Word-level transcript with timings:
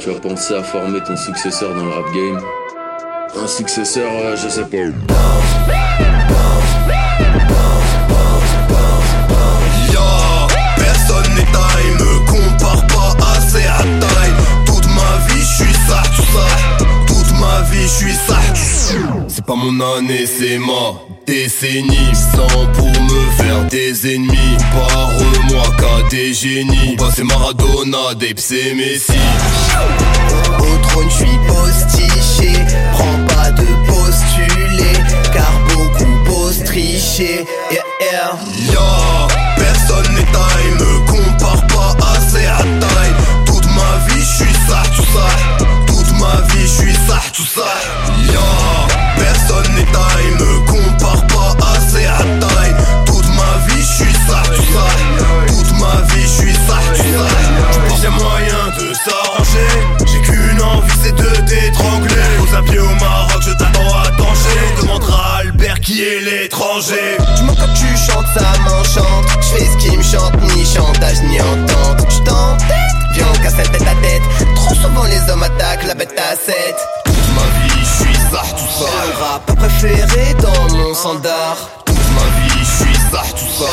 Tu 0.00 0.08
as 0.08 0.14
pensé 0.14 0.54
à 0.54 0.62
former 0.62 1.02
ton 1.02 1.14
successeur 1.14 1.74
dans 1.74 1.84
le 1.84 1.90
rap 1.90 2.06
game? 2.14 2.40
Un 3.36 3.46
successeur, 3.46 4.10
euh, 4.10 4.34
je 4.34 4.48
sais 4.48 4.64
pas. 4.64 4.78
Pas 19.50 19.56
mon 19.56 19.80
année, 19.96 20.26
c'est 20.26 20.58
ma 20.58 20.94
décennie. 21.26 22.12
Sans 22.14 22.66
pour 22.74 22.86
me 22.86 23.30
faire 23.32 23.64
des 23.64 24.14
ennemis. 24.14 24.56
Parle-moi 24.72 25.64
qu'à 25.76 26.08
des 26.08 26.32
génies. 26.32 26.94
Bah, 26.96 27.08
c'est 27.12 27.24
Maradona, 27.24 28.14
Dave, 28.14 28.36
c'est 28.36 28.74
Messi. 28.74 29.18
Au 30.60 30.88
trône, 30.88 31.10
je 31.10 31.16
suis 31.16 31.38
postiché. 31.48 32.52
Prends 32.92 33.20
pas 33.34 33.50
de 33.50 33.66
postuler, 33.88 34.92
car 35.34 35.52
beaucoup 35.70 36.14
posent 36.26 36.62
tricher. 36.62 37.44
Yeah, 37.72 37.82
yeah. 38.00 38.38
Ya, 38.72 39.26
personne 39.56 40.14
n'est 40.14 40.30
taille, 40.30 40.70
me 40.78 40.92
compare 41.10 41.66
pas 41.66 41.96
assez 42.14 42.46
à 42.46 42.58
taille. 42.58 43.14
Toute 43.46 43.66
ma 43.66 43.92
vie, 44.06 44.20
je 44.20 44.44
suis 44.44 44.54
ça, 44.68 44.82
tout 44.94 45.08
ça. 45.14 45.26
Toute 45.88 46.12
ma 46.20 46.40
vie, 46.52 46.62
je 46.62 46.82
suis 46.82 46.94
ça, 47.08 47.20
tout 47.32 47.46
ça. 47.46 47.66
Ya, 48.32 48.69
me 49.84 50.66
compare 50.66 51.26
pas 51.26 51.56
à 51.60 52.22
taille. 52.40 52.74
Toute 53.06 53.28
ma 53.28 53.52
vie, 53.66 53.82
je 53.82 54.04
suis 54.04 54.14
ça, 54.28 54.42
tout 54.44 54.62
ça. 54.72 54.86
Toute 55.46 55.72
ma 55.78 56.02
vie, 56.12 56.22
je 56.22 56.42
suis 56.42 56.54
ça. 56.54 56.78
Je 56.94 57.88
pense 57.88 58.02
y'a 58.02 58.10
moyen 58.10 58.68
de 58.78 58.94
s'arranger. 58.94 59.70
J'ai 60.06 60.20
qu'une 60.20 60.62
envie, 60.62 60.92
c'est 61.02 61.14
de 61.14 61.30
t'étrangler. 61.48 62.38
Pose 62.38 62.54
un 62.54 62.62
pied 62.62 62.78
au 62.78 62.94
Maroc, 63.00 63.42
je 63.42 63.52
t'attends 63.52 63.98
à 63.98 64.08
Tanger. 64.16 64.80
Demandera 64.80 65.36
à 65.36 65.38
Albert 65.40 65.80
qui 65.80 66.02
est 66.02 66.20
l'étranger. 66.20 67.16
Tu 67.36 67.42
m'entends 67.44 67.72
tu 67.74 67.86
chantes, 67.96 68.26
ça 68.34 68.52
m'enchante. 68.64 69.26
Je 69.40 69.56
fais 69.56 69.64
ce 69.64 69.76
qui 69.78 69.96
me 69.96 70.02
chante, 70.02 70.34
ni 70.54 70.64
chantage, 70.64 71.22
ni 71.24 71.40
entente. 71.40 72.06
Je 72.08 72.18
t'entête, 72.18 72.68
viens 73.14 73.26
on 73.32 73.42
casse 73.42 73.56
la 73.56 73.64
tête 73.64 73.82
à 73.82 73.94
tête. 74.02 74.22
Trop 74.54 74.74
souvent 74.74 75.04
les 75.04 75.30
hommes 75.30 75.42
attaquent 75.42 75.86
la 75.86 75.94
bête 75.94 76.14
à 76.18 76.36
7. 76.36 76.99
Rap 79.20 79.44
préféré 79.56 80.34
dans 80.40 80.76
mon 80.76 80.94
standard. 80.94 81.56
Toute 81.84 81.96
ma 81.96 82.26
vie, 82.40 82.58
je 82.60 82.84
suis 82.84 82.94
ça, 83.10 83.22
tout 83.30 83.64
ça. 83.64 83.70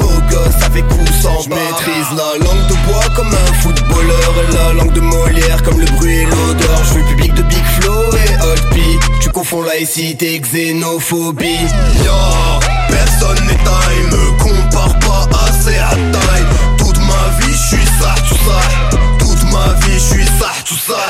Beau 0.00 0.20
gosse 0.30 0.62
avec 0.66 0.84
ou 0.84 1.06
sans 1.22 1.42
Je 1.42 1.48
maîtrise 1.48 2.10
la 2.16 2.44
langue 2.44 2.66
de 2.68 2.74
bois 2.86 3.08
comme 3.16 3.28
un 3.28 3.52
footballeur 3.54 4.32
Et 4.48 4.52
la 4.54 4.72
langue 4.74 4.92
de 4.92 5.00
Molière 5.00 5.62
comme 5.62 5.80
le 5.80 5.86
bruit 5.86 6.18
et 6.18 6.24
l'odeur 6.24 6.84
Je 6.84 6.94
veux 6.94 7.04
public 7.04 7.34
de 7.34 7.42
Big 7.42 7.64
Flow 7.80 8.02
et 8.14 8.42
Old 8.44 8.62
P. 8.70 8.80
Tu 9.20 9.30
confonds 9.30 9.62
laïcité 9.62 10.34
et 10.34 10.40
xénophobie. 10.40 11.66
Ya, 12.04 12.60
personne 12.88 13.46
n'est 13.46 13.62
taille, 13.64 14.02
me 14.10 14.38
compare 14.42 14.98
pas 15.00 15.28
assez 15.48 15.78
à 15.78 15.90
taille 15.90 16.46
Toute 16.78 16.98
ma 16.98 17.24
vie, 17.40 17.52
je 17.52 17.76
suis 17.76 17.86
ça, 18.00 18.14
tout 18.28 18.38
ça 18.46 18.98
Toute 19.18 19.44
ma 19.52 19.72
vie, 19.86 19.94
je 19.94 20.14
suis 20.14 20.26
ça, 20.38 20.50
tout 20.64 20.76
ça 20.76 21.00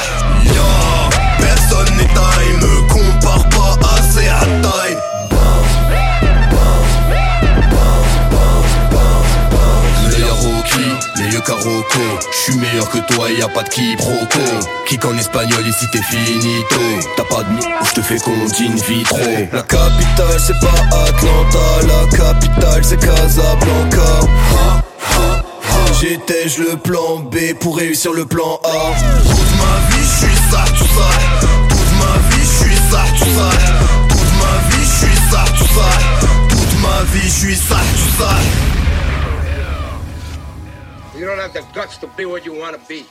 Ya, 0.44 1.10
personne 1.38 1.96
n'est 1.96 2.14
taille, 2.14 2.71
Yokaroko 11.42 11.98
Je 12.30 12.36
suis 12.36 12.56
meilleur 12.56 12.88
que 12.90 12.98
toi, 12.98 13.30
y 13.30 13.42
a 13.42 13.48
pas 13.48 13.62
de 13.62 13.68
quiproquo. 13.68 14.40
Kick 14.86 15.04
en 15.04 15.16
espagnol 15.16 15.66
ici 15.66 15.86
t'es 15.90 16.02
finito. 16.02 16.76
T'as 17.16 17.24
pas 17.24 17.42
de 17.42 17.60
je 17.84 17.92
te 17.94 18.00
fais 18.00 18.18
condine 18.18 18.76
vitro 18.88 19.18
La 19.52 19.62
capitale 19.62 20.38
c'est 20.38 20.58
pas 20.60 20.96
Atlanta. 20.96 21.58
La 21.82 22.16
capitale 22.16 22.84
c'est 22.84 22.98
Casablanca. 22.98 24.26
J'étais 26.00 26.46
le 26.58 26.76
plan 26.76 27.20
B 27.20 27.54
pour 27.60 27.76
réussir 27.78 28.12
le 28.12 28.24
plan 28.24 28.60
A? 28.64 28.92
Toute 29.22 29.38
ma 29.56 29.96
vie 29.96 30.02
je 30.02 30.26
suis 30.26 30.36
ça, 30.50 30.64
tout 30.76 30.84
ça 30.84 31.10
Toute 31.68 31.92
ma 32.00 32.18
vie 32.28 32.42
je 32.42 32.64
suis 32.64 32.76
ça, 32.90 33.04
tout 33.16 33.24
ça 33.24 33.50
Toute 34.08 34.32
ma 34.40 34.76
vie 34.76 34.84
je 34.84 35.06
suis 35.06 35.30
ça, 35.30 35.44
tout 35.56 35.64
ça 35.74 35.90
Toute 36.48 36.82
ma 36.82 37.02
vie 37.12 37.28
je 37.28 37.28
suis 37.28 37.56
ça, 37.56 37.76
tout 37.76 38.22
ça 38.22 38.71
You 41.22 41.28
don't 41.28 41.38
have 41.38 41.52
the 41.52 41.64
guts 41.72 41.98
to 41.98 42.08
be 42.08 42.24
what 42.24 42.44
you 42.44 42.52
want 42.52 42.74
to 42.74 42.88
be. 42.88 43.06